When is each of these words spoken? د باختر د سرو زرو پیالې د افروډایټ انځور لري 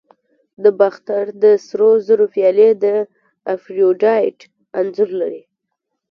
د 0.63 0.65
باختر 0.79 1.25
د 1.43 1.45
سرو 1.65 1.89
زرو 2.07 2.25
پیالې 2.33 2.69
د 2.83 2.85
افروډایټ 3.55 4.37
انځور 4.79 5.09
لري 5.21 5.43